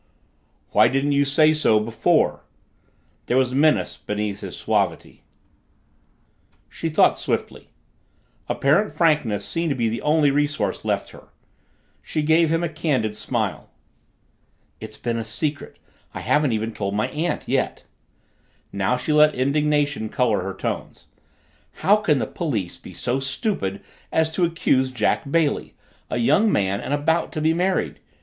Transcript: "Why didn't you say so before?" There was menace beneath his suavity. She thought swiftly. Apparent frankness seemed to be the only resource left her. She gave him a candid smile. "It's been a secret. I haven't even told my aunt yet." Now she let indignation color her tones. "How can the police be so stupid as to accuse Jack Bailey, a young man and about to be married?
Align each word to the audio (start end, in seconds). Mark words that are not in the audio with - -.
"Why 0.71 0.87
didn't 0.87 1.11
you 1.11 1.23
say 1.23 1.53
so 1.53 1.79
before?" 1.79 2.43
There 3.27 3.37
was 3.37 3.53
menace 3.53 3.97
beneath 3.97 4.39
his 4.39 4.57
suavity. 4.57 5.21
She 6.69 6.89
thought 6.89 7.19
swiftly. 7.19 7.69
Apparent 8.49 8.93
frankness 8.93 9.45
seemed 9.45 9.69
to 9.69 9.75
be 9.75 9.87
the 9.89 10.01
only 10.01 10.31
resource 10.31 10.83
left 10.83 11.11
her. 11.11 11.25
She 12.01 12.23
gave 12.23 12.51
him 12.51 12.63
a 12.63 12.67
candid 12.67 13.15
smile. 13.15 13.69
"It's 14.79 14.97
been 14.97 15.19
a 15.19 15.23
secret. 15.23 15.77
I 16.15 16.21
haven't 16.21 16.53
even 16.53 16.73
told 16.73 16.95
my 16.95 17.09
aunt 17.09 17.47
yet." 17.47 17.83
Now 18.73 18.97
she 18.97 19.13
let 19.13 19.35
indignation 19.35 20.09
color 20.09 20.41
her 20.41 20.55
tones. 20.55 21.05
"How 21.73 21.97
can 21.97 22.17
the 22.17 22.25
police 22.25 22.75
be 22.75 22.95
so 22.95 23.19
stupid 23.19 23.83
as 24.11 24.31
to 24.31 24.45
accuse 24.45 24.89
Jack 24.91 25.29
Bailey, 25.29 25.75
a 26.09 26.17
young 26.17 26.51
man 26.51 26.81
and 26.81 26.91
about 26.95 27.31
to 27.33 27.39
be 27.41 27.53
married? 27.53 27.99